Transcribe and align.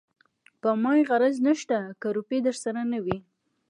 په 0.61 0.69
ما 0.81 0.91
يې 0.97 1.03
غرض 1.09 1.35
نشته 1.47 1.77
که 2.01 2.07
روپۍ 2.17 2.39
درسره 2.47 2.81
نه 2.91 2.99
وي. 3.05 3.17